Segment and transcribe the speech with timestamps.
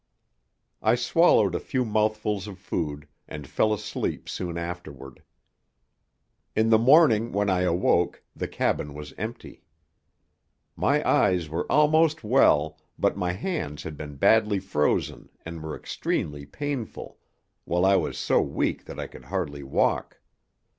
[0.81, 5.21] I swallowed a few mouthfuls of food and fell asleep soon afterward.
[6.55, 9.63] In the morning when I awoke the cabin was empty.
[10.75, 16.47] My eyes were almost well, but my hands had been badly frozen and were extremely
[16.47, 17.19] painful,
[17.65, 20.19] while I was so weak that I could hardly walk.